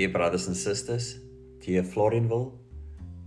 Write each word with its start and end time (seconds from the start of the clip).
Dear 0.00 0.08
brothers 0.08 0.46
and 0.46 0.56
sisters, 0.56 1.18
dear 1.60 1.82
Florinville, 1.82 2.58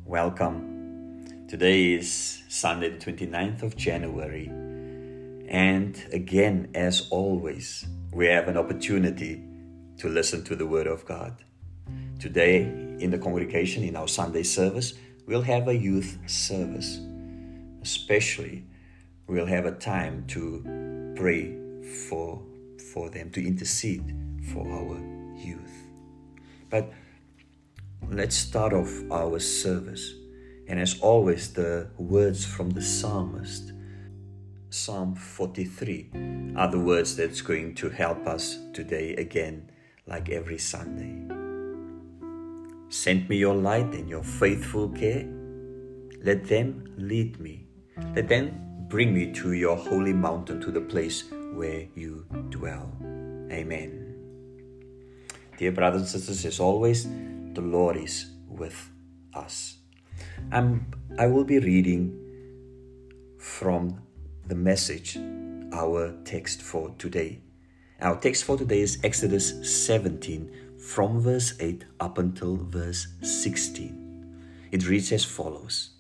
welcome. 0.06 1.46
Today 1.48 1.94
is 1.94 2.42
Sunday, 2.50 2.90
the 2.90 2.98
29th 2.98 3.62
of 3.62 3.78
January, 3.78 4.48
and 5.48 6.04
again, 6.12 6.72
as 6.74 7.08
always, 7.12 7.86
we 8.12 8.26
have 8.26 8.48
an 8.48 8.58
opportunity 8.58 9.44
to 10.00 10.10
listen 10.10 10.44
to 10.46 10.56
the 10.56 10.66
Word 10.66 10.88
of 10.88 11.06
God. 11.06 11.44
Today, 12.20 12.64
in 12.64 13.12
the 13.12 13.20
congregation, 13.20 13.84
in 13.84 13.96
our 13.96 14.08
Sunday 14.08 14.42
service, 14.42 14.96
we'll 15.28 15.44
have 15.44 15.68
a 15.68 15.78
youth 15.78 16.18
service. 16.26 17.00
Especially, 17.84 18.66
we'll 19.28 19.46
have 19.46 19.68
a 19.68 19.74
time 19.74 20.26
to 20.30 21.14
pray 21.16 21.56
for, 22.10 22.42
for 22.92 23.12
them, 23.12 23.30
to 23.30 23.46
intercede 23.46 24.18
for 24.52 24.68
our 24.68 24.98
youth. 25.38 25.83
But 26.74 26.92
let's 28.10 28.36
start 28.36 28.74
off 28.74 28.90
our 29.12 29.38
service. 29.38 30.16
And 30.68 30.80
as 30.80 31.00
always, 31.02 31.54
the 31.54 31.92
words 32.00 32.46
from 32.46 32.72
the 32.72 32.82
psalmist. 32.82 33.74
Psalm 34.72 35.14
43 35.14 36.54
are 36.56 36.72
the 36.72 36.80
words 36.80 37.16
that's 37.16 37.42
going 37.42 37.76
to 37.76 37.90
help 37.90 38.26
us 38.26 38.58
today 38.74 39.16
again, 39.18 39.70
like 40.08 40.30
every 40.30 40.58
Sunday. 40.58 41.14
Send 42.90 43.30
me 43.30 43.38
your 43.38 43.54
light 43.54 43.94
and 43.94 44.10
your 44.10 44.24
faithful 44.24 44.90
care. 44.90 45.30
Let 46.24 46.46
them 46.46 46.92
lead 46.98 47.40
me. 47.40 47.68
Let 48.16 48.28
them 48.28 48.88
bring 48.90 49.14
me 49.14 49.32
to 49.34 49.54
your 49.54 49.76
holy 49.76 50.14
mountain, 50.14 50.60
to 50.62 50.72
the 50.72 50.82
place 50.82 51.24
where 51.54 51.86
you 51.94 52.26
dwell. 52.50 52.92
Amen. 53.52 54.03
Dear 55.58 55.72
brothers 55.72 56.02
and 56.02 56.10
sisters, 56.10 56.46
as 56.46 56.60
always, 56.60 57.06
the 57.54 57.62
Lord 57.62 57.96
is 57.96 58.32
with 58.48 58.90
us. 59.36 59.78
I'm, 60.52 60.92
I 61.20 61.28
will 61.28 61.44
be 61.44 61.60
reading 61.60 62.20
from 63.38 64.02
the 64.48 64.56
message, 64.56 65.18
our 65.72 66.16
text 66.26 66.64
for 66.64 66.90
today. 66.98 67.42
Our 68.02 68.20
text 68.20 68.46
for 68.46 68.58
today 68.58 68.82
is 68.82 68.98
Exodus 69.04 69.86
17, 69.86 70.80
from 70.80 71.22
verse 71.22 71.54
8 71.60 71.86
up 72.00 72.18
until 72.18 72.58
verse 72.58 73.08
16. 73.22 74.40
It 74.72 74.88
reads 74.88 75.12
as 75.12 75.24
follows 75.24 75.92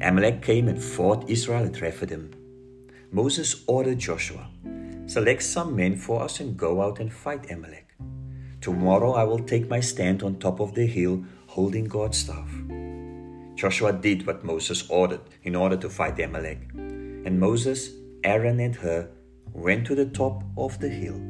Amalek 0.00 0.42
came 0.42 0.68
and 0.68 0.80
fought 0.80 1.28
Israel 1.28 1.64
at 1.66 1.80
Rephidim. 1.80 2.32
Moses 3.10 3.64
ordered 3.66 3.98
Joshua, 3.98 4.48
Select 5.06 5.42
some 5.42 5.74
men 5.74 5.96
for 5.96 6.22
us 6.22 6.38
and 6.38 6.56
go 6.56 6.82
out 6.82 7.00
and 7.00 7.12
fight 7.12 7.50
Amalek. 7.50 7.86
Tomorrow 8.66 9.12
I 9.12 9.22
will 9.22 9.38
take 9.38 9.68
my 9.70 9.78
stand 9.78 10.24
on 10.24 10.40
top 10.40 10.58
of 10.58 10.74
the 10.74 10.86
hill 10.86 11.24
holding 11.46 11.84
God's 11.84 12.18
staff. 12.18 12.50
Joshua 13.54 13.92
did 13.92 14.26
what 14.26 14.44
Moses 14.44 14.90
ordered 14.90 15.20
in 15.44 15.54
order 15.54 15.76
to 15.76 15.88
fight 15.88 16.18
Amalek. 16.18 16.62
And 16.74 17.38
Moses, 17.38 17.90
Aaron, 18.24 18.58
and 18.58 18.74
Hur 18.74 19.08
went 19.52 19.86
to 19.86 19.94
the 19.94 20.06
top 20.06 20.42
of 20.58 20.80
the 20.80 20.88
hill. 20.88 21.20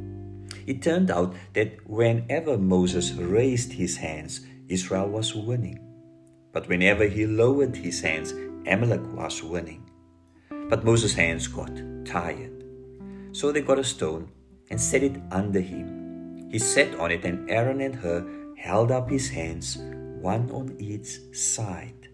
It 0.66 0.80
turned 0.80 1.10
out 1.10 1.34
that 1.52 1.86
whenever 1.86 2.56
Moses 2.56 3.12
raised 3.12 3.74
his 3.74 3.98
hands, 3.98 4.40
Israel 4.68 5.10
was 5.10 5.34
winning. 5.34 5.78
But 6.54 6.70
whenever 6.70 7.04
he 7.04 7.26
lowered 7.26 7.76
his 7.76 8.00
hands, 8.00 8.32
Amalek 8.66 9.06
was 9.14 9.42
winning. 9.42 9.90
But 10.70 10.86
Moses' 10.86 11.12
hands 11.12 11.48
got 11.48 11.82
tired. 12.06 12.64
So 13.32 13.52
they 13.52 13.60
got 13.60 13.78
a 13.78 13.84
stone 13.84 14.30
and 14.70 14.80
set 14.80 15.02
it 15.02 15.20
under 15.30 15.60
him. 15.60 15.95
He 16.48 16.58
sat 16.58 16.94
on 16.96 17.10
it, 17.10 17.24
and 17.24 17.50
Aaron 17.50 17.80
and 17.80 17.96
Hur 17.96 18.26
held 18.56 18.90
up 18.90 19.10
his 19.10 19.30
hands, 19.30 19.78
one 20.20 20.50
on 20.50 20.76
each 20.78 21.18
side. 21.34 22.08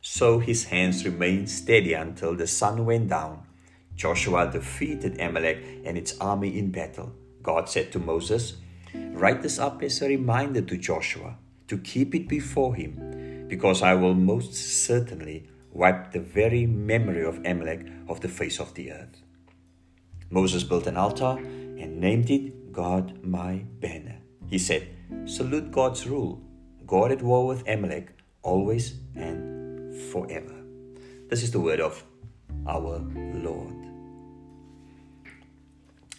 So 0.00 0.38
his 0.38 0.64
hands 0.64 1.04
remained 1.04 1.50
steady 1.50 1.92
until 1.92 2.34
the 2.34 2.46
sun 2.46 2.86
went 2.86 3.08
down. 3.08 3.42
Joshua 3.94 4.50
defeated 4.50 5.20
Amalek 5.20 5.62
and 5.84 5.98
its 5.98 6.18
army 6.18 6.58
in 6.58 6.70
battle. 6.70 7.12
God 7.42 7.68
said 7.68 7.92
to 7.92 7.98
Moses, 7.98 8.56
Write 8.94 9.42
this 9.42 9.58
up 9.58 9.82
as 9.82 10.00
a 10.00 10.08
reminder 10.08 10.62
to 10.62 10.76
Joshua 10.76 11.36
to 11.68 11.78
keep 11.78 12.14
it 12.14 12.28
before 12.28 12.74
him, 12.74 13.46
because 13.48 13.82
I 13.82 13.94
will 13.94 14.14
most 14.14 14.54
certainly 14.54 15.48
wipe 15.72 16.12
the 16.12 16.20
very 16.20 16.66
memory 16.66 17.24
of 17.24 17.44
Amalek 17.44 17.86
off 18.08 18.20
the 18.20 18.28
face 18.28 18.58
of 18.58 18.74
the 18.74 18.92
earth. 18.92 19.22
Moses 20.30 20.64
built 20.64 20.86
an 20.86 20.96
altar 20.96 21.36
and 21.38 22.00
named 22.00 22.30
it 22.30 22.59
God 22.72 23.22
my 23.24 23.64
banner. 23.80 24.18
He 24.48 24.58
said, 24.58 24.88
Salute 25.24 25.70
God's 25.70 26.06
rule. 26.06 26.42
God 26.86 27.12
at 27.12 27.22
war 27.22 27.46
with 27.46 27.68
Amalek, 27.68 28.12
always 28.42 28.94
and 29.14 29.94
forever. 30.10 30.54
This 31.28 31.42
is 31.42 31.52
the 31.52 31.60
word 31.60 31.80
of 31.80 32.02
our 32.66 32.98
Lord. 33.34 33.76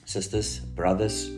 Sisters, 0.06 0.59
brothers, 0.59 1.29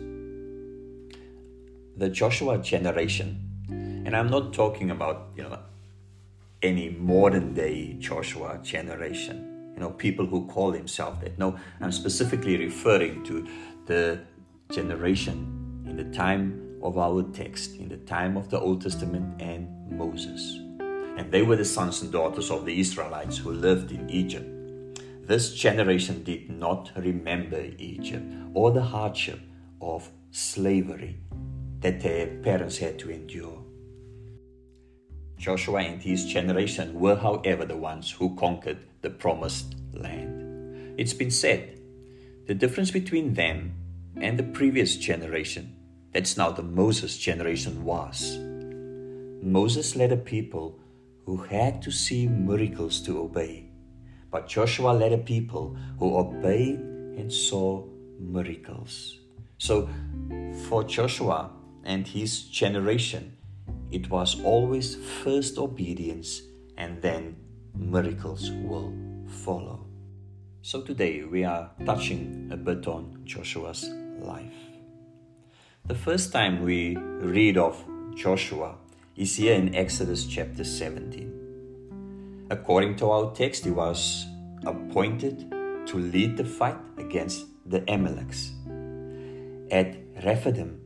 the 1.97 2.09
Joshua 2.09 2.57
generation, 2.57 3.49
and 3.69 4.15
I'm 4.15 4.29
not 4.29 4.53
talking 4.53 4.91
about, 4.91 5.29
you 5.35 5.43
know, 5.43 5.59
any 6.61 6.89
modern 6.89 7.53
day 7.53 7.93
Joshua 7.99 8.59
generation, 8.63 9.71
you 9.73 9.79
know, 9.79 9.91
people 9.91 10.25
who 10.25 10.47
call 10.47 10.71
themselves 10.71 11.19
that. 11.21 11.37
No, 11.37 11.57
I'm 11.81 11.91
specifically 11.91 12.57
referring 12.57 13.23
to 13.25 13.47
the 13.85 14.21
generation 14.73 15.83
in 15.85 15.95
the 15.95 16.15
time 16.15 16.77
of 16.81 16.97
our 16.97 17.23
text, 17.31 17.75
in 17.75 17.87
the 17.89 17.97
time 17.97 18.35
of 18.35 18.49
the 18.49 18.59
Old 18.59 18.81
Testament 18.81 19.41
and 19.41 19.67
Moses. 19.89 20.59
And 21.17 21.31
they 21.31 21.43
were 21.43 21.55
the 21.55 21.65
sons 21.65 22.01
and 22.01 22.11
daughters 22.11 22.49
of 22.49 22.65
the 22.65 22.79
Israelites 22.79 23.37
who 23.37 23.51
lived 23.51 23.91
in 23.91 24.09
Egypt. 24.09 24.49
This 25.27 25.53
generation 25.53 26.23
did 26.23 26.49
not 26.49 26.91
remember 26.97 27.63
Egypt 27.77 28.25
or 28.53 28.71
the 28.71 28.81
hardship 28.81 29.39
of 29.79 30.09
slavery 30.31 31.17
that 31.79 32.01
their 32.01 32.27
parents 32.41 32.77
had 32.77 32.97
to 32.99 33.11
endure. 33.11 33.63
Joshua 35.37 35.81
and 35.81 36.01
his 36.01 36.25
generation 36.25 36.99
were, 36.99 37.15
however, 37.15 37.65
the 37.65 37.77
ones 37.77 38.11
who 38.11 38.35
conquered 38.35 38.79
the 39.01 39.09
promised 39.09 39.75
land. 39.93 40.95
It's 40.97 41.13
been 41.13 41.31
said 41.31 41.79
the 42.47 42.53
difference 42.53 42.91
between 42.91 43.33
them 43.33 43.73
and 44.17 44.37
the 44.37 44.43
previous 44.43 44.95
generation, 44.95 45.75
that's 46.11 46.37
now 46.37 46.51
the 46.51 46.63
Moses 46.63 47.17
generation, 47.17 47.83
was 47.83 48.37
Moses 49.41 49.95
led 49.95 50.11
a 50.11 50.17
people 50.17 50.79
who 51.25 51.37
had 51.37 51.81
to 51.81 51.91
see 51.91 52.27
miracles 52.27 53.01
to 53.01 53.19
obey, 53.19 53.69
but 54.31 54.47
Joshua 54.47 54.91
led 54.91 55.13
a 55.13 55.17
people 55.17 55.75
who 55.99 56.17
obeyed 56.17 56.79
and 56.79 57.31
saw 57.31 57.85
miracles. 58.19 59.19
So, 59.57 59.89
for 60.67 60.83
Joshua 60.83 61.51
and 61.83 62.07
his 62.07 62.43
generation, 62.43 63.37
it 63.91 64.09
was 64.09 64.41
always 64.43 64.95
first 65.23 65.57
obedience 65.57 66.41
and 66.77 67.01
then 67.01 67.35
miracles 67.75 68.51
will 68.51 68.93
follow. 69.27 69.85
So 70.61 70.81
today 70.81 71.23
we 71.23 71.43
are 71.43 71.71
touching 71.85 72.49
a 72.51 72.57
bit 72.57 72.87
on 72.87 73.21
Joshua's 73.25 73.89
life. 74.23 74.53
The 75.85 75.95
first 75.95 76.31
time 76.31 76.63
we 76.63 76.95
read 76.97 77.57
of 77.57 77.83
Joshua 78.15 78.75
is 79.15 79.35
here 79.35 79.53
in 79.53 79.75
Exodus 79.75 80.25
chapter 80.25 80.63
17. 80.63 82.47
According 82.49 82.95
to 82.97 83.09
our 83.09 83.33
text, 83.33 83.65
he 83.65 83.71
was 83.71 84.25
appointed 84.65 85.51
to 85.87 85.97
lead 85.97 86.37
the 86.37 86.45
fight 86.45 86.77
against 86.97 87.45
the 87.65 87.81
Amaleks. 87.81 88.51
At 89.71 89.97
Rephidim, 90.23 90.81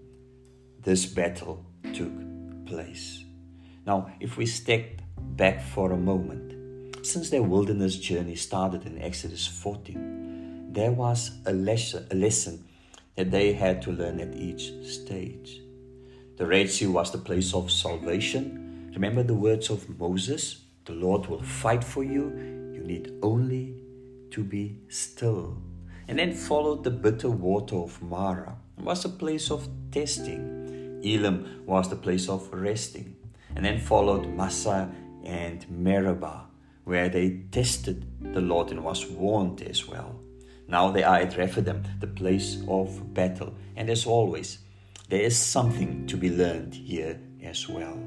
this 0.81 1.05
battle 1.05 1.65
took 1.93 2.13
place. 2.65 3.23
Now, 3.85 4.11
if 4.19 4.37
we 4.37 4.45
step 4.45 5.01
back 5.17 5.61
for 5.61 5.91
a 5.91 5.97
moment, 5.97 7.05
since 7.05 7.29
their 7.29 7.43
wilderness 7.43 7.97
journey 7.97 8.35
started 8.35 8.85
in 8.85 9.01
Exodus 9.01 9.47
14, 9.47 10.73
there 10.73 10.91
was 10.91 11.31
a 11.45 11.53
lesson, 11.53 12.07
a 12.11 12.15
lesson 12.15 12.66
that 13.17 13.31
they 13.31 13.51
had 13.51 13.81
to 13.81 13.91
learn 13.91 14.21
at 14.21 14.35
each 14.35 14.71
stage. 14.83 15.61
The 16.37 16.45
Red 16.45 16.69
Sea 16.69 16.87
was 16.87 17.11
the 17.11 17.17
place 17.17 17.53
of 17.53 17.71
salvation. 17.71 18.91
Remember 18.93 19.23
the 19.23 19.33
words 19.33 19.69
of 19.69 19.99
Moses 19.99 20.63
the 20.87 20.93
Lord 20.93 21.27
will 21.27 21.43
fight 21.43 21.83
for 21.83 22.01
you. 22.01 22.31
You 22.73 22.81
need 22.81 23.11
only 23.21 23.75
to 24.31 24.41
be 24.41 24.79
still. 24.87 25.57
And 26.07 26.17
then 26.17 26.31
followed 26.31 26.85
the 26.85 26.91
bitter 26.91 27.29
water 27.29 27.75
of 27.75 28.01
Marah. 28.01 28.55
It 28.77 28.85
was 28.85 29.03
a 29.03 29.09
place 29.09 29.51
of 29.51 29.67
testing. 29.91 31.01
Elim 31.03 31.63
was 31.65 31.89
the 31.89 31.97
place 31.97 32.29
of 32.29 32.49
resting. 32.53 33.17
And 33.53 33.65
then 33.65 33.79
followed 33.79 34.27
Massah 34.27 34.89
and 35.25 35.69
Meribah, 35.69 36.45
where 36.85 37.09
they 37.09 37.41
tested 37.51 38.05
the 38.21 38.39
Lord 38.39 38.71
and 38.71 38.81
was 38.81 39.07
warned 39.07 39.61
as 39.63 39.89
well. 39.89 40.16
Now 40.67 40.91
they 40.91 41.03
are 41.03 41.17
at 41.17 41.37
Rephidim, 41.37 41.83
the 41.99 42.07
place 42.07 42.57
of 42.67 43.13
battle. 43.13 43.53
And 43.75 43.89
as 43.89 44.05
always, 44.05 44.59
there 45.09 45.21
is 45.21 45.37
something 45.37 46.05
to 46.07 46.17
be 46.17 46.29
learned 46.29 46.73
here 46.73 47.19
as 47.41 47.69
well. 47.69 47.97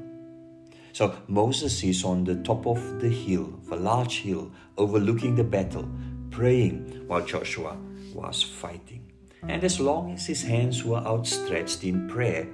So 0.93 1.15
Moses 1.27 1.83
is 1.83 2.03
on 2.03 2.23
the 2.23 2.35
top 2.35 2.67
of 2.67 2.99
the 2.99 3.09
hill, 3.09 3.59
of 3.65 3.71
a 3.71 3.75
large 3.75 4.19
hill, 4.19 4.51
overlooking 4.77 5.35
the 5.35 5.43
battle, 5.43 5.89
praying 6.29 7.05
while 7.07 7.25
Joshua 7.25 7.77
was 8.13 8.43
fighting. 8.43 9.11
And 9.47 9.63
as 9.63 9.79
long 9.79 10.13
as 10.13 10.27
his 10.27 10.43
hands 10.43 10.83
were 10.83 10.99
outstretched 10.99 11.83
in 11.83 12.07
prayer, 12.07 12.47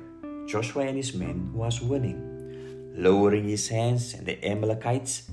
Joshua 0.48 0.86
and 0.86 0.96
his 0.96 1.14
men 1.14 1.52
was 1.54 1.82
winning. 1.82 2.94
Lowering 2.96 3.48
his 3.48 3.68
hands, 3.68 4.14
and 4.14 4.26
the 4.26 4.44
Amalekites 4.48 5.30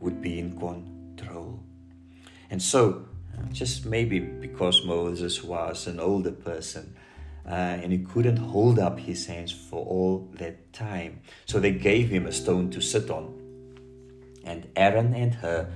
would 0.00 0.22
be 0.22 0.38
in 0.38 0.58
control. 0.58 1.60
And 2.48 2.62
so, 2.62 3.06
just 3.52 3.86
maybe 3.86 4.18
because 4.18 4.84
Moses 4.84 5.42
was 5.42 5.86
an 5.86 6.00
older 6.00 6.32
person, 6.32 6.96
uh, 7.46 7.50
and 7.82 7.92
he 7.92 7.98
couldn't 7.98 8.36
hold 8.36 8.78
up 8.78 8.98
his 8.98 9.26
hands 9.26 9.52
for 9.52 9.84
all 9.84 10.28
that 10.34 10.72
time. 10.72 11.20
So 11.46 11.60
they 11.60 11.72
gave 11.72 12.08
him 12.08 12.26
a 12.26 12.32
stone 12.32 12.70
to 12.70 12.80
sit 12.80 13.10
on. 13.10 13.34
And 14.44 14.68
Aaron 14.76 15.14
and 15.14 15.34
her 15.36 15.68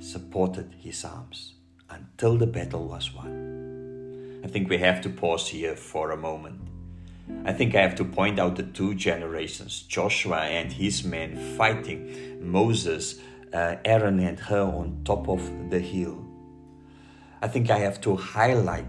supported 0.00 0.74
his 0.78 1.04
arms 1.04 1.54
until 1.90 2.36
the 2.36 2.46
battle 2.46 2.88
was 2.88 3.14
won. 3.14 4.40
I 4.44 4.48
think 4.48 4.68
we 4.68 4.78
have 4.78 5.00
to 5.02 5.08
pause 5.08 5.48
here 5.48 5.76
for 5.76 6.10
a 6.10 6.16
moment. 6.16 6.60
I 7.44 7.52
think 7.52 7.74
I 7.74 7.82
have 7.82 7.94
to 7.96 8.04
point 8.04 8.38
out 8.38 8.56
the 8.56 8.62
two 8.62 8.94
generations 8.94 9.82
Joshua 9.82 10.40
and 10.40 10.72
his 10.72 11.04
men 11.04 11.56
fighting 11.56 12.38
Moses, 12.40 13.20
uh, 13.52 13.76
Aaron, 13.84 14.20
and 14.20 14.38
Hur 14.38 14.64
on 14.64 15.02
top 15.04 15.28
of 15.28 15.40
the 15.70 15.78
hill. 15.78 16.24
I 17.40 17.48
think 17.48 17.70
I 17.70 17.78
have 17.78 18.00
to 18.02 18.16
highlight 18.16 18.86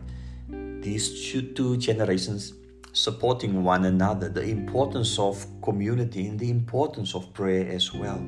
these 0.82 1.32
two 1.32 1.78
generations 1.78 2.54
supporting 2.94 3.64
one 3.64 3.86
another, 3.86 4.30
the 4.30 4.44
importance 4.44 5.18
of 5.18 5.46
community 5.62 6.28
and 6.28 6.40
the 6.40 6.50
importance 6.50 7.16
of 7.16 7.34
prayer 7.34 7.68
as 7.72 7.94
well. 7.94 8.20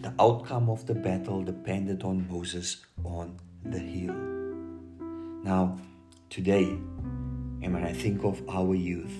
The 0.00 0.14
outcome 0.18 0.70
of 0.70 0.86
the 0.86 0.94
battle 0.94 1.42
depended 1.42 2.02
on 2.02 2.26
Moses 2.30 2.84
on 3.04 3.38
the 3.64 3.78
hill. 3.78 4.14
Now, 5.44 5.78
today, 6.30 6.64
and 6.64 7.74
when 7.74 7.84
I 7.84 7.92
think 7.92 8.24
of 8.24 8.42
our 8.48 8.74
youth, 8.74 9.12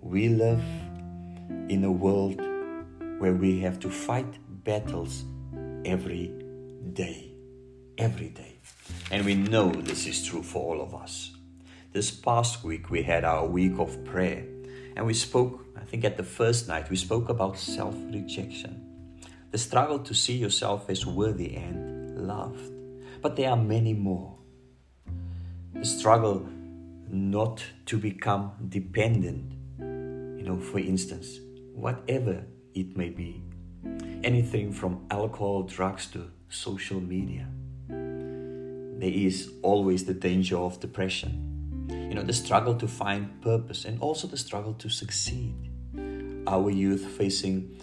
we 0.00 0.28
live 0.28 0.62
in 1.68 1.84
a 1.84 1.90
world 1.90 2.40
where 3.18 3.34
we 3.34 3.60
have 3.60 3.80
to 3.80 3.90
fight 3.90 4.38
battles 4.66 5.24
every 5.84 6.32
day. 6.92 7.32
Every 7.96 8.28
day. 8.28 8.58
And 9.10 9.24
we 9.24 9.34
know 9.34 9.70
this 9.70 10.06
is 10.06 10.26
true 10.26 10.42
for 10.42 10.62
all 10.62 10.82
of 10.82 10.94
us. 10.94 11.34
This 11.92 12.10
past 12.10 12.64
week, 12.64 12.90
we 12.90 13.02
had 13.02 13.24
our 13.24 13.46
week 13.46 13.78
of 13.78 14.04
prayer, 14.04 14.44
and 14.96 15.06
we 15.06 15.14
spoke, 15.14 15.64
I 15.80 15.84
think 15.84 16.04
at 16.04 16.18
the 16.18 16.24
first 16.24 16.68
night, 16.68 16.90
we 16.90 16.96
spoke 16.96 17.30
about 17.30 17.56
self 17.56 17.94
rejection, 18.10 19.16
the 19.52 19.56
struggle 19.56 20.00
to 20.00 20.12
see 20.12 20.36
yourself 20.36 20.90
as 20.90 21.06
worthy 21.06 21.54
and 21.54 22.26
loved. 22.26 22.72
But 23.22 23.36
there 23.36 23.50
are 23.50 23.56
many 23.56 23.94
more. 23.94 24.36
The 25.74 25.86
struggle 25.86 26.46
not 27.08 27.64
to 27.86 27.98
become 27.98 28.52
dependent, 28.68 29.52
you 29.78 30.42
know, 30.42 30.58
for 30.58 30.80
instance, 30.80 31.38
whatever 31.72 32.44
it 32.74 32.96
may 32.96 33.08
be, 33.08 33.45
anything 34.22 34.72
from 34.72 35.06
alcohol, 35.10 35.62
drugs 35.62 36.06
to 36.12 36.30
social 36.48 37.00
media. 37.00 37.48
There 37.88 39.12
is 39.12 39.52
always 39.62 40.04
the 40.04 40.14
danger 40.14 40.56
of 40.56 40.80
depression 40.80 41.56
you 41.88 42.14
know, 42.14 42.22
the 42.22 42.32
struggle 42.32 42.74
to 42.76 42.88
find 42.88 43.40
purpose 43.42 43.84
and 43.84 44.00
also 44.00 44.28
the 44.28 44.36
struggle 44.36 44.74
to 44.74 44.88
succeed. 44.88 45.54
Our 46.46 46.70
youth 46.70 47.04
facing 47.04 47.80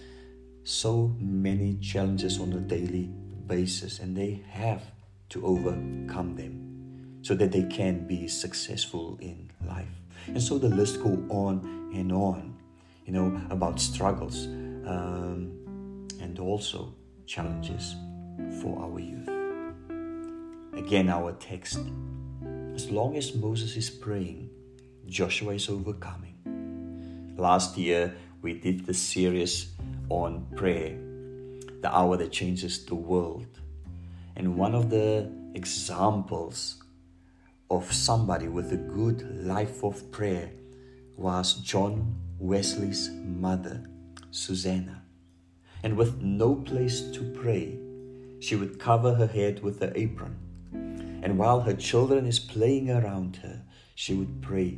so 0.63 1.13
many 1.19 1.75
challenges 1.75 2.39
on 2.39 2.54
a 2.54 2.60
daily 2.60 3.10
basis 3.48 4.00
and 4.00 4.16
they 4.16 4.44
have 4.50 4.81
to 5.30 5.46
overcome 5.46 6.36
them 6.36 7.19
so 7.22 7.36
that 7.36 7.51
they 7.51 7.63
can 7.63 8.07
be 8.07 8.28
successful 8.28 9.18
in 9.22 9.51
life. 9.68 9.88
And 10.28 10.42
so 10.42 10.57
the 10.57 10.69
list 10.69 11.04
go 11.04 11.25
on 11.30 11.92
and 11.94 12.12
on, 12.12 12.57
you 13.06 13.12
know, 13.12 13.42
about 13.50 13.80
struggles 13.80 14.46
um, 14.86 15.60
and 16.24 16.40
also 16.40 16.96
challenges 17.28 17.96
for 18.62 18.80
our 18.80 19.00
youth. 19.00 19.30
Again, 20.74 21.10
our 21.10 21.34
text 21.34 21.80
as 22.74 22.90
long 22.90 23.16
as 23.18 23.36
Moses 23.36 23.75
is 23.75 23.90
praying, 23.90 24.50
Joshua 25.06 25.54
is 25.54 25.70
overcoming. 25.70 27.36
Last 27.38 27.78
year, 27.78 28.16
we 28.42 28.54
did 28.54 28.86
the 28.86 28.94
series 28.94 29.75
on 30.10 30.48
prayer, 30.56 30.98
the 31.81 31.96
hour 31.96 32.18
that 32.18 32.31
changes 32.31 32.84
the 32.86 32.96
world. 32.96 33.60
And 34.36 34.58
one 34.58 34.74
of 34.74 34.90
the 34.90 35.30
examples 35.54 36.81
of 37.70 37.92
somebody 37.94 38.48
with 38.48 38.74
a 38.74 38.78
good 38.78 39.46
life 39.46 39.84
of 39.84 40.12
prayer 40.12 40.50
was 41.16 41.54
John 41.56 42.16
Wesley's 42.40 43.12
mother, 43.12 43.86
Susanna. 44.31 45.03
And 45.84 45.98
with 45.98 46.22
no 46.22 46.56
place 46.56 47.02
to 47.12 47.22
pray, 47.34 47.78
she 48.40 48.56
would 48.56 48.80
cover 48.80 49.16
her 49.16 49.28
head 49.28 49.62
with 49.62 49.80
her 49.82 49.92
apron 49.96 50.40
and 51.24 51.38
while 51.38 51.62
her 51.62 51.74
children 51.74 52.26
is 52.26 52.38
playing 52.38 52.92
around 52.92 53.38
her, 53.38 53.62
she 53.96 54.14
would 54.14 54.42
pray 54.42 54.76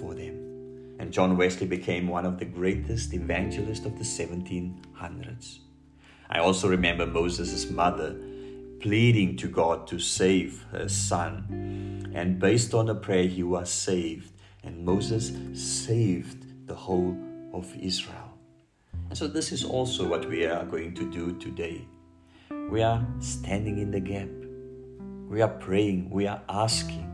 for 0.00 0.14
them. 0.14 0.96
And 0.98 1.12
John 1.12 1.36
Wesley 1.36 1.66
became 1.66 2.08
one 2.08 2.24
of 2.24 2.38
the 2.38 2.46
greatest 2.46 3.12
evangelists 3.12 3.84
of 3.84 3.98
the 3.98 4.04
1700s. 4.04 5.58
I 6.30 6.38
also 6.38 6.68
remember 6.68 7.04
Moses' 7.04 7.70
mother 7.70 8.16
pleading 8.80 9.36
to 9.36 9.46
God 9.46 9.86
to 9.88 9.98
save 9.98 10.64
her 10.72 10.88
son. 10.88 12.10
And 12.14 12.38
based 12.38 12.72
on 12.72 12.88
a 12.88 12.94
prayer, 12.94 13.26
he 13.26 13.42
was 13.42 13.70
saved. 13.70 14.32
And 14.62 14.86
Moses 14.86 15.32
saved 15.52 16.66
the 16.66 16.74
whole 16.74 17.14
of 17.52 17.76
Israel. 17.76 18.33
So, 19.14 19.26
this 19.28 19.52
is 19.52 19.64
also 19.64 20.06
what 20.06 20.28
we 20.28 20.44
are 20.44 20.64
going 20.64 20.92
to 20.94 21.10
do 21.10 21.38
today. 21.38 21.86
We 22.68 22.82
are 22.82 23.06
standing 23.20 23.78
in 23.78 23.90
the 23.90 24.00
gap 24.00 24.28
we 25.34 25.42
are 25.42 25.48
praying, 25.48 26.10
we 26.10 26.28
are 26.28 26.40
asking 26.48 27.10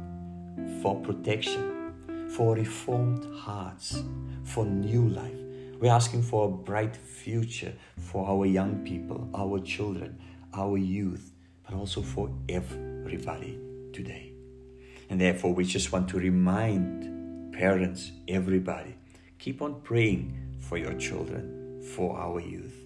for 0.83 1.01
protection, 1.01 2.29
for 2.29 2.55
reformed 2.55 3.25
hearts, 3.35 4.03
for 4.45 4.67
new 4.67 5.09
life. 5.09 5.39
We're 5.81 5.93
asking 5.93 6.25
for 6.25 6.47
a 6.47 6.51
bright 6.51 6.95
future 6.95 7.73
for 7.97 8.29
our 8.29 8.45
young 8.45 8.85
people, 8.85 9.31
our 9.35 9.59
children, 9.61 10.21
our 10.53 10.77
youth, 10.77 11.33
but 11.65 11.75
also 11.75 12.03
for 12.03 12.31
everybody 12.49 13.59
today. 13.95 14.33
And 15.09 15.19
therefore, 15.19 15.55
we 15.55 15.65
just 15.65 15.91
want 15.93 16.09
to 16.11 16.19
remind 16.19 17.55
parents, 17.55 18.13
everybody, 18.29 18.97
keep 19.39 19.63
on 19.63 19.81
praying 19.81 20.37
for 20.61 20.77
your 20.77 20.93
children, 20.95 21.60
for 21.83 22.19
our 22.19 22.41
youth. 22.41 22.77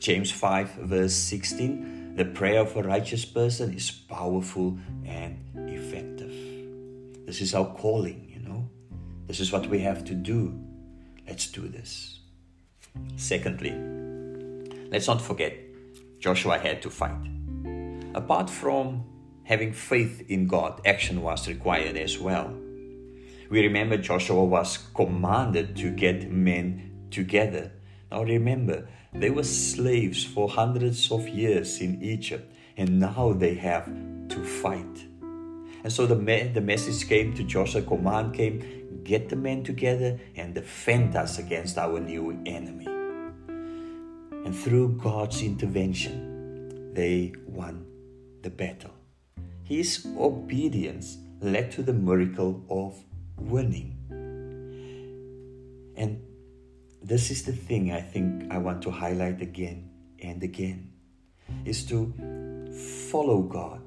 James 0.00 0.30
5, 0.30 0.70
verse 0.82 1.14
16 1.14 1.98
the 2.18 2.24
prayer 2.24 2.62
of 2.62 2.76
a 2.76 2.82
righteous 2.82 3.24
person 3.24 3.72
is 3.72 3.92
powerful 3.92 4.76
and 5.06 5.38
effective. 5.54 6.32
This 7.24 7.40
is 7.40 7.54
our 7.54 7.66
calling, 7.76 8.28
you 8.28 8.40
know. 8.40 8.68
This 9.28 9.38
is 9.38 9.52
what 9.52 9.68
we 9.68 9.78
have 9.82 10.04
to 10.06 10.14
do. 10.14 10.60
Let's 11.28 11.46
do 11.46 11.68
this. 11.68 12.18
Secondly, 13.14 13.70
let's 14.90 15.06
not 15.06 15.22
forget 15.22 15.54
Joshua 16.18 16.58
had 16.58 16.82
to 16.82 16.90
fight. 16.90 17.24
Apart 18.16 18.50
from 18.50 19.04
having 19.44 19.72
faith 19.72 20.28
in 20.28 20.48
God, 20.48 20.80
action 20.84 21.22
was 21.22 21.46
required 21.46 21.96
as 21.96 22.18
well. 22.18 22.52
We 23.48 23.62
remember 23.62 23.96
Joshua 23.96 24.44
was 24.44 24.76
commanded 24.92 25.76
to 25.76 25.92
get 25.92 26.32
men 26.32 27.06
together. 27.12 27.70
Now 28.10 28.22
remember, 28.22 28.88
they 29.12 29.30
were 29.30 29.44
slaves 29.44 30.24
for 30.24 30.48
hundreds 30.48 31.10
of 31.10 31.28
years 31.28 31.80
in 31.80 32.02
Egypt, 32.02 32.50
and 32.76 32.98
now 33.00 33.32
they 33.32 33.54
have 33.54 33.86
to 34.28 34.44
fight. 34.44 35.06
And 35.84 35.92
so 35.92 36.06
the, 36.06 36.16
me- 36.16 36.50
the 36.52 36.60
message 36.60 37.08
came 37.08 37.34
to 37.34 37.44
Joshua, 37.44 37.82
command 37.82 38.34
came, 38.34 39.00
get 39.04 39.28
the 39.28 39.36
men 39.36 39.62
together 39.62 40.18
and 40.36 40.54
defend 40.54 41.16
us 41.16 41.38
against 41.38 41.78
our 41.78 42.00
new 42.00 42.40
enemy. 42.46 42.86
And 44.44 44.54
through 44.56 44.98
God's 45.02 45.42
intervention, 45.42 46.92
they 46.94 47.32
won 47.46 47.86
the 48.42 48.50
battle. 48.50 48.92
His 49.64 50.06
obedience 50.18 51.18
led 51.40 51.70
to 51.72 51.82
the 51.82 51.92
miracle 51.92 52.64
of 52.70 52.96
winning. 53.36 53.94
And 55.96 56.22
this 57.02 57.30
is 57.30 57.44
the 57.44 57.52
thing 57.52 57.92
I 57.92 58.00
think 58.00 58.50
I 58.50 58.58
want 58.58 58.82
to 58.82 58.90
highlight 58.90 59.40
again 59.40 59.90
and 60.20 60.42
again 60.42 60.92
is 61.64 61.84
to 61.86 62.12
follow 63.10 63.42
God, 63.42 63.80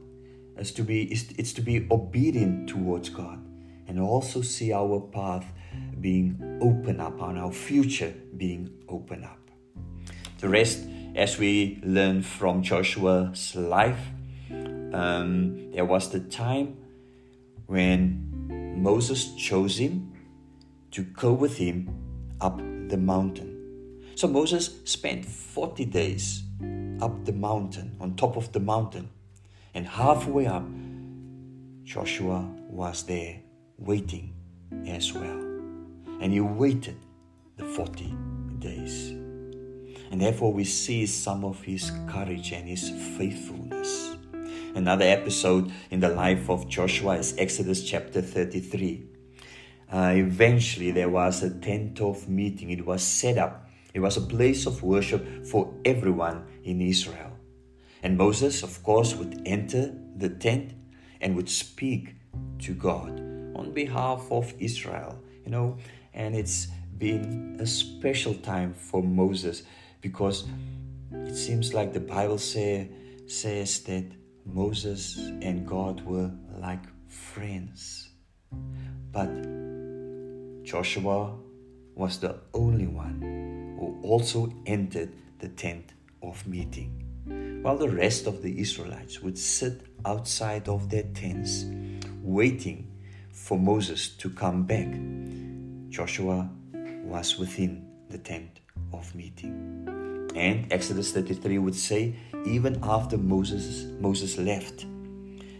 is 0.57 0.71
to 0.73 0.83
be 0.83 1.03
it's 1.11 1.53
to 1.53 1.61
be 1.61 1.87
obedient 1.91 2.69
towards 2.69 3.09
God, 3.09 3.39
and 3.87 3.99
also 3.99 4.41
see 4.41 4.73
our 4.73 4.99
path 4.99 5.45
being 5.99 6.59
open 6.61 6.99
up, 6.99 7.21
our 7.21 7.51
future 7.51 8.13
being 8.37 8.71
open 8.89 9.23
up. 9.23 9.37
The 10.39 10.49
rest, 10.49 10.83
as 11.15 11.37
we 11.37 11.79
learn 11.83 12.23
from 12.23 12.63
Joshua's 12.63 13.55
life, 13.55 13.99
um, 14.93 15.71
there 15.71 15.85
was 15.85 16.09
the 16.09 16.19
time 16.19 16.77
when 17.67 18.81
Moses 18.81 19.33
chose 19.35 19.77
him 19.77 20.11
to 20.91 21.03
go 21.03 21.31
with 21.31 21.57
him 21.57 21.87
up 22.41 22.59
the 22.91 22.97
mountain. 22.97 23.57
So 24.15 24.27
Moses 24.27 24.69
spent 24.83 25.25
40 25.25 25.85
days 25.85 26.43
up 27.01 27.25
the 27.25 27.31
mountain, 27.31 27.95
on 27.99 28.15
top 28.15 28.35
of 28.35 28.51
the 28.51 28.59
mountain, 28.59 29.09
and 29.73 29.87
halfway 29.87 30.45
up, 30.45 30.67
Joshua 31.83 32.47
was 32.67 33.03
there 33.03 33.39
waiting 33.77 34.33
as 34.85 35.13
well. 35.13 35.39
And 36.19 36.33
he 36.33 36.41
waited 36.41 36.97
the 37.55 37.63
40 37.63 38.13
days. 38.59 39.11
And 40.11 40.19
therefore, 40.19 40.51
we 40.51 40.65
see 40.65 41.05
some 41.05 41.45
of 41.45 41.61
his 41.61 41.91
courage 42.07 42.51
and 42.51 42.67
his 42.67 42.89
faithfulness. 43.17 44.17
Another 44.75 45.05
episode 45.05 45.71
in 45.89 46.01
the 46.01 46.09
life 46.09 46.49
of 46.49 46.67
Joshua 46.67 47.15
is 47.15 47.33
Exodus 47.37 47.83
chapter 47.83 48.21
33. 48.21 49.10
Uh, 49.91 50.13
eventually, 50.15 50.91
there 50.91 51.09
was 51.09 51.43
a 51.43 51.49
tent 51.59 51.99
of 51.99 52.29
meeting. 52.29 52.69
It 52.69 52.85
was 52.85 53.03
set 53.03 53.37
up. 53.37 53.69
It 53.93 53.99
was 53.99 54.15
a 54.15 54.21
place 54.21 54.65
of 54.65 54.83
worship 54.83 55.45
for 55.45 55.73
everyone 55.83 56.45
in 56.63 56.81
Israel. 56.81 57.37
And 58.01 58.17
Moses, 58.17 58.63
of 58.63 58.81
course, 58.83 59.15
would 59.15 59.41
enter 59.45 59.93
the 60.15 60.29
tent 60.29 60.73
and 61.19 61.35
would 61.35 61.49
speak 61.49 62.15
to 62.59 62.73
God 62.73 63.19
on 63.55 63.73
behalf 63.73 64.27
of 64.31 64.53
Israel. 64.59 65.21
You 65.43 65.51
know, 65.51 65.77
and 66.13 66.35
it's 66.35 66.67
been 66.97 67.57
a 67.59 67.65
special 67.65 68.33
time 68.35 68.73
for 68.73 69.03
Moses 69.03 69.63
because 69.99 70.47
it 71.11 71.35
seems 71.35 71.73
like 71.73 71.91
the 71.91 71.99
Bible 71.99 72.37
say, 72.37 72.89
says 73.27 73.79
that 73.81 74.05
Moses 74.45 75.17
and 75.17 75.67
God 75.67 76.01
were 76.05 76.31
like 76.59 76.83
friends. 77.09 78.09
But 79.11 79.29
Joshua 80.71 81.35
was 81.95 82.19
the 82.19 82.37
only 82.53 82.87
one 82.87 83.19
who 83.77 83.99
also 84.07 84.53
entered 84.65 85.11
the 85.39 85.49
tent 85.49 85.91
of 86.23 86.47
meeting, 86.47 87.59
while 87.61 87.75
the 87.75 87.89
rest 87.89 88.25
of 88.25 88.41
the 88.41 88.57
Israelites 88.57 89.21
would 89.21 89.37
sit 89.37 89.81
outside 90.05 90.69
of 90.69 90.89
their 90.89 91.03
tents, 91.13 91.65
waiting 92.23 92.89
for 93.33 93.59
Moses 93.59 94.15
to 94.15 94.29
come 94.29 94.63
back. 94.63 94.87
Joshua 95.89 96.49
was 97.03 97.37
within 97.37 97.85
the 98.09 98.19
tent 98.19 98.61
of 98.93 99.13
meeting. 99.13 100.29
And 100.37 100.71
Exodus 100.71 101.11
33 101.11 101.57
would 101.57 101.75
say, 101.75 102.15
even 102.45 102.79
after 102.81 103.17
Moses, 103.17 103.91
Moses 103.99 104.37
left, 104.37 104.85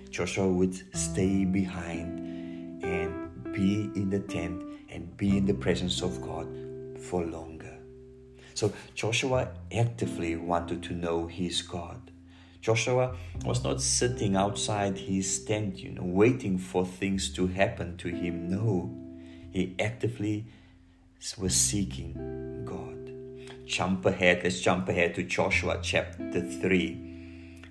Joshua 0.10 0.48
would 0.48 0.96
stay 0.96 1.44
behind 1.44 2.82
and 2.82 3.53
be 3.53 3.91
in 4.00 4.10
the 4.10 4.22
tent 4.22 4.70
and 4.91 5.15
be 5.17 5.38
in 5.38 5.45
the 5.45 5.53
presence 5.53 6.01
of 6.01 6.21
God 6.21 6.48
for 7.00 7.24
longer. 7.24 7.77
So 8.53 8.74
Joshua 8.93 9.50
actively 9.75 10.36
wanted 10.36 10.83
to 10.83 10.93
know 10.93 11.27
his 11.27 11.62
God. 11.62 12.12
Joshua 12.62 13.15
was 13.43 13.63
not 13.63 13.81
sitting 13.81 14.36
outside 14.36 14.98
his 14.98 15.43
tent, 15.45 15.79
you 15.79 15.91
know, 15.93 16.03
waiting 16.03 16.60
for 16.60 16.86
things 16.86 17.33
to 17.33 17.48
happen 17.48 17.98
to 17.98 18.10
him. 18.10 18.51
No, 18.51 18.95
he 19.51 19.75
actively 19.79 20.45
was 21.39 21.55
seeking 21.55 22.63
God. 22.65 23.12
Jump 23.65 24.05
ahead, 24.05 24.41
let's 24.43 24.60
jump 24.60 24.89
ahead 24.89 25.15
to 25.15 25.24
Joshua 25.24 25.79
chapter 25.81 26.41
3. 26.41 27.07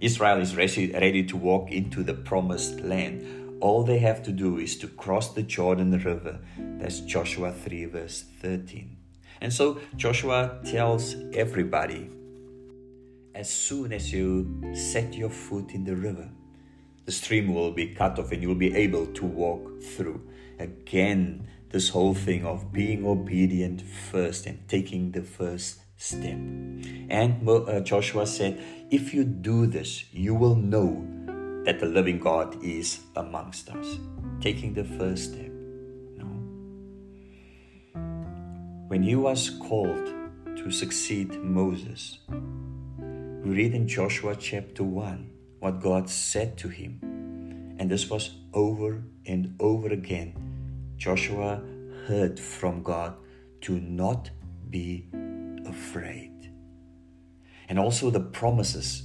Israel 0.01 0.39
is 0.41 0.57
ready, 0.57 1.23
to 1.25 1.37
walk 1.37 1.71
into 1.71 2.03
the 2.03 2.15
promised 2.15 2.81
land. 2.81 3.23
All 3.61 3.85
they 3.85 3.99
have 3.99 4.23
to 4.25 4.33
do 4.33 4.59
is 4.59 4.77
to 4.79 4.89
cross 4.89 5.35
the 5.35 5.43
Jordan 5.43 5.93
River. 5.93 6.39
That's 6.59 7.01
Joshua 7.01 7.53
3, 7.53 7.85
verse 7.87 8.25
13. 8.41 8.97
And 9.41 9.53
so 9.53 9.81
Joshua 9.97 10.61
tells 10.65 11.17
everybody 11.33 12.11
as 13.35 13.49
soon 13.49 13.93
as 13.93 14.13
you 14.13 14.75
set 14.75 15.15
your 15.15 15.31
foot 15.31 15.73
in 15.73 15.85
the 15.85 15.95
river, 15.95 16.29
the 17.07 17.13
stream 17.13 17.55
will 17.55 17.73
be 17.73 17.95
cut 17.95 18.19
off 18.19 18.33
and 18.33 18.43
you'll 18.43 18.55
be 18.55 18.75
able 18.75 19.07
to 19.07 19.25
walk 19.25 19.83
through. 19.83 20.21
Again, 20.59 21.47
this 21.71 21.89
whole 21.89 22.15
thing 22.15 22.45
of 22.45 22.73
being 22.73 23.07
obedient 23.07 23.83
first 23.83 24.47
and 24.47 24.69
taking 24.69 25.13
the 25.13 25.23
first 25.23 25.81
step. 25.97 26.39
And 27.09 27.49
uh, 27.49 27.81
Joshua 27.81 28.27
said, 28.27 28.61
If 28.91 29.15
you 29.15 29.25
do 29.25 29.67
this, 29.67 30.05
you 30.13 30.35
will 30.35 30.57
know 30.57 31.07
that 31.71 31.79
the 31.79 31.87
living 31.87 32.19
God 32.19 32.61
is 32.65 32.99
amongst 33.15 33.71
us. 33.71 34.01
Taking 34.41 34.75
the 34.75 34.83
first 34.83 35.35
step. 35.35 35.53
No. 36.17 36.27
When 38.89 39.05
he 39.05 39.15
was 39.15 39.51
called 39.51 40.13
to 40.57 40.71
succeed 40.73 41.41
Moses, 41.41 42.19
we 42.29 43.51
read 43.55 43.73
in 43.73 43.87
Joshua 43.87 44.35
chapter 44.35 44.83
1 44.83 45.31
what 45.61 45.81
God 45.81 46.11
said 46.11 46.59
to 46.59 46.69
him. 46.69 46.99
And 47.79 47.89
this 47.89 48.11
was 48.11 48.35
over 48.53 49.05
and 49.25 49.55
over 49.61 49.91
again. 49.91 50.35
Joshua 50.97 51.63
heard 52.09 52.41
from 52.41 52.83
God 52.83 53.15
to 53.61 53.79
not 53.79 54.29
be 54.71 55.07
afraid. 55.65 56.53
And 57.69 57.79
also 57.79 58.11
the 58.11 58.19
promises 58.19 59.05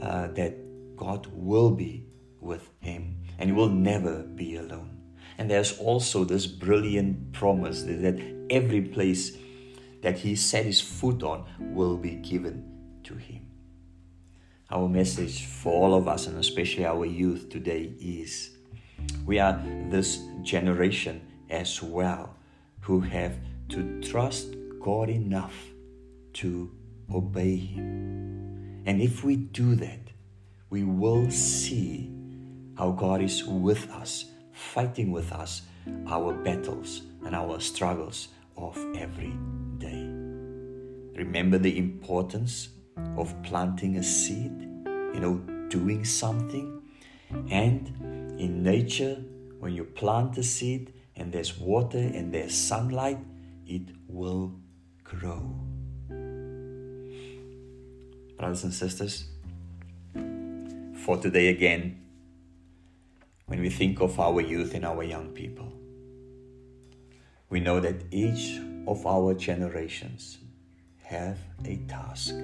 uh, 0.00 0.28
that 0.28 0.56
God 1.00 1.28
will 1.32 1.70
be 1.70 2.04
with 2.42 2.68
him 2.80 3.22
and 3.38 3.48
he 3.48 3.56
will 3.56 3.70
never 3.70 4.22
be 4.22 4.56
alone. 4.56 5.00
And 5.38 5.50
there's 5.50 5.78
also 5.78 6.24
this 6.24 6.46
brilliant 6.46 7.32
promise 7.32 7.84
that, 7.84 8.20
every 8.50 8.82
place 8.82 9.38
that 10.02 10.18
he 10.18 10.36
set 10.36 10.66
his 10.66 10.80
foot 10.80 11.22
on 11.22 11.46
will 11.58 11.96
be 11.96 12.16
given 12.16 13.00
to 13.04 13.14
him. 13.14 13.46
Our 14.70 14.90
message 14.90 15.46
for 15.46 15.72
all 15.72 15.94
of 15.94 16.06
us, 16.06 16.26
and 16.26 16.36
especially 16.36 16.84
our 16.84 17.06
youth 17.06 17.48
today, 17.48 17.94
is 17.98 18.50
we 19.24 19.38
are 19.38 19.58
this 19.88 20.18
generation 20.42 21.22
as 21.48 21.82
well 21.82 22.36
who 22.80 23.00
have 23.00 23.38
to 23.70 24.02
trust 24.02 24.54
God 24.78 25.08
enough 25.08 25.54
to 26.34 26.70
obey 27.10 27.56
Him. 27.56 28.82
And 28.84 29.00
if 29.00 29.24
we 29.24 29.36
do 29.36 29.74
that, 29.76 30.09
we 30.70 30.84
will 30.84 31.28
see 31.30 32.10
how 32.78 32.92
God 32.92 33.20
is 33.20 33.44
with 33.44 33.90
us, 33.90 34.26
fighting 34.52 35.10
with 35.10 35.32
us 35.32 35.62
our 36.06 36.32
battles 36.32 37.02
and 37.26 37.34
our 37.34 37.60
struggles 37.60 38.28
of 38.56 38.76
every 38.96 39.36
day. 39.78 40.06
Remember 41.16 41.58
the 41.58 41.76
importance 41.76 42.68
of 43.18 43.34
planting 43.42 43.96
a 43.96 44.02
seed, 44.02 44.52
you 45.12 45.20
know, 45.20 45.34
doing 45.68 46.04
something. 46.04 46.82
And 47.50 47.88
in 48.40 48.62
nature, 48.62 49.16
when 49.58 49.74
you 49.74 49.84
plant 49.84 50.38
a 50.38 50.42
seed 50.42 50.94
and 51.16 51.32
there's 51.32 51.58
water 51.58 51.98
and 51.98 52.32
there's 52.32 52.54
sunlight, 52.54 53.18
it 53.66 53.90
will 54.06 54.58
grow. 55.04 55.60
Brothers 58.38 58.64
and 58.64 58.72
sisters, 58.72 59.29
for 61.04 61.16
today 61.16 61.48
again, 61.48 62.00
when 63.46 63.60
we 63.60 63.70
think 63.70 64.00
of 64.00 64.18
our 64.20 64.40
youth 64.40 64.74
and 64.74 64.84
our 64.84 65.02
young 65.02 65.28
people, 65.30 65.72
we 67.48 67.60
know 67.60 67.80
that 67.80 68.04
each 68.12 68.60
of 68.86 69.06
our 69.06 69.34
generations 69.34 70.38
have 71.02 71.38
a 71.64 71.76
task 71.88 72.34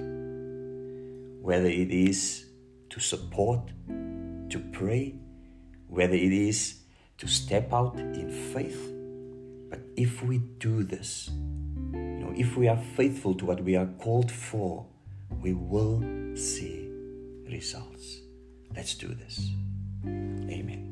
whether 1.47 1.67
it 1.67 1.91
is 1.91 2.47
to 2.89 2.99
support, 2.99 3.61
to 3.87 4.59
pray, 4.73 5.15
whether 5.87 6.13
it 6.13 6.33
is 6.33 6.79
to 7.17 7.25
step 7.25 7.71
out 7.71 7.95
in 7.97 8.29
faith. 8.53 8.91
But 9.69 9.79
if 9.95 10.21
we 10.23 10.39
do 10.59 10.83
this, 10.83 11.29
you 11.93 12.19
know, 12.19 12.33
if 12.35 12.57
we 12.57 12.67
are 12.67 12.75
faithful 12.97 13.33
to 13.35 13.45
what 13.45 13.63
we 13.63 13.77
are 13.77 13.85
called 13.97 14.29
for, 14.29 14.85
we 15.41 15.53
will 15.53 16.03
see 16.35 16.91
results. 17.49 18.26
Let's 18.77 18.93
do 18.93 19.07
this. 19.07 19.49
Amen. 20.05 20.83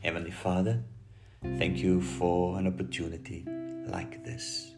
Heavenly 0.00 0.30
Father, 0.30 0.80
thank 1.58 1.78
you 1.78 2.00
for 2.00 2.56
an 2.56 2.68
opportunity 2.68 3.44
like 3.88 4.24
this. 4.24 4.76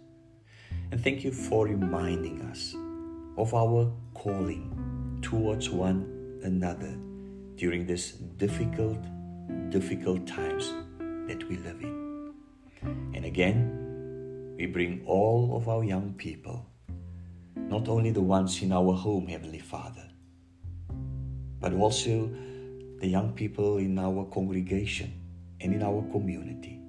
And 0.91 1.05
thank 1.05 1.25
you 1.25 1.31
for 1.31 1.67
reminding 1.67 2.41
us 2.51 2.75
of 3.37 3.53
our 3.53 3.93
calling 4.15 5.19
towards 5.21 5.69
one 5.69 6.41
another 6.43 6.97
during 7.57 7.87
these 7.87 8.13
difficult, 8.13 9.05
difficult 9.69 10.27
times 10.27 10.73
that 11.29 11.47
we 11.51 11.59
live 11.59 11.83
in. 11.83 12.33
And 13.15 13.27
again, 13.27 14.55
we 14.57 14.65
bring 14.65 15.03
all 15.05 15.55
of 15.55 15.69
our 15.69 15.85
young 15.85 16.15
people, 16.15 16.65
not 17.57 17.89
only 17.89 18.11
the 18.11 18.23
ones 18.23 18.63
in 18.63 18.73
our 18.73 18.95
home, 18.95 19.27
Heavenly 19.27 19.59
Father, 19.59 20.10
but 21.61 21.75
also 21.75 22.31
the 23.01 23.07
young 23.07 23.33
people 23.33 23.79
in 23.79 23.99
our 23.99 24.25
congregation 24.27 25.13
and 25.61 25.75
in 25.75 25.83
our 25.83 26.03
community. 26.11 26.81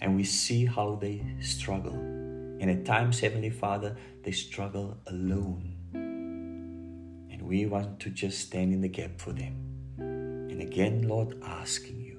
And 0.00 0.16
we 0.16 0.24
see 0.24 0.64
how 0.64 0.96
they 1.00 1.22
struggle. 1.40 1.94
And 1.94 2.70
at 2.70 2.84
times, 2.84 3.20
Heavenly 3.20 3.50
Father, 3.50 3.96
they 4.22 4.32
struggle 4.32 4.98
alone. 5.06 5.76
And 5.92 7.42
we 7.42 7.66
want 7.66 8.00
to 8.00 8.10
just 8.10 8.40
stand 8.40 8.72
in 8.72 8.80
the 8.80 8.88
gap 8.88 9.18
for 9.18 9.32
them. 9.32 9.56
And 9.98 10.60
again, 10.60 11.08
Lord, 11.08 11.40
asking 11.42 12.00
you, 12.00 12.18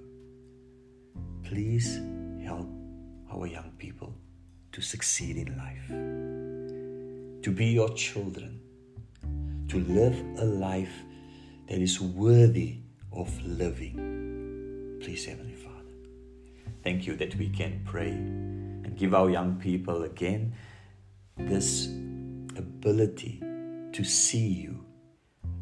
please 1.44 2.00
help 2.44 2.70
our 3.32 3.46
young 3.48 3.72
people 3.78 4.16
to 4.72 4.82
succeed 4.82 5.38
in 5.38 5.58
life, 5.58 5.88
to 7.44 7.52
be 7.52 7.66
your 7.68 7.90
children, 7.90 8.62
to 9.68 9.80
live 9.80 10.16
a 10.38 10.46
life 10.46 10.94
that 11.72 11.80
is 11.80 12.02
worthy 12.02 12.80
of 13.14 13.30
living. 13.46 15.00
Please, 15.02 15.24
Heavenly 15.24 15.56
Father, 15.56 15.96
thank 16.84 17.08
you 17.08 17.16
that 17.16 17.34
we 17.38 17.48
can 17.48 17.82
pray 17.86 18.10
and 18.10 18.98
give 18.98 19.14
our 19.14 19.30
young 19.30 19.56
people 19.56 20.04
again 20.04 20.54
this 21.38 21.88
ability 22.58 23.40
to 23.94 24.04
see 24.04 24.48
you, 24.48 24.84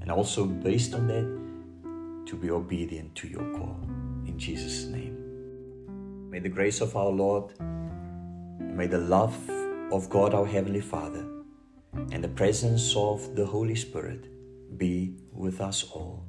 and 0.01 0.09
also 0.09 0.45
based 0.45 0.95
on 0.95 1.05
that, 1.09 2.25
to 2.25 2.35
be 2.35 2.49
obedient 2.49 3.13
to 3.13 3.27
your 3.27 3.45
call. 3.55 3.79
In 4.25 4.33
Jesus' 4.35 4.85
name. 4.85 5.15
May 6.31 6.39
the 6.39 6.49
grace 6.49 6.81
of 6.81 6.97
our 6.97 7.11
Lord, 7.11 7.53
may 8.59 8.87
the 8.87 8.97
love 8.97 9.37
of 9.91 10.09
God 10.09 10.33
our 10.33 10.47
Heavenly 10.47 10.81
Father, 10.81 11.23
and 12.11 12.23
the 12.23 12.29
presence 12.29 12.95
of 12.95 13.35
the 13.35 13.45
Holy 13.45 13.75
Spirit 13.75 14.25
be 14.77 15.15
with 15.31 15.61
us 15.61 15.83
all. 15.91 16.28